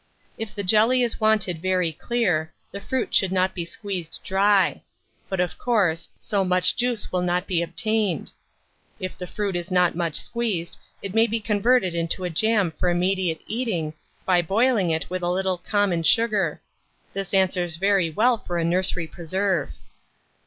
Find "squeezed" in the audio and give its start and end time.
3.65-4.19, 10.15-10.77